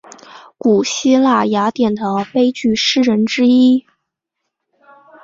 [0.57, 3.85] 古希腊雅典的悲剧诗人之一。